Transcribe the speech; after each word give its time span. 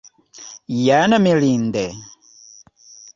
Jen 0.85 1.15
mirinde! 1.25 1.85